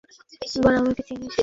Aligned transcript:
বল 0.55 0.73
আমাকে 0.79 1.01
চিনিস। 1.07 1.33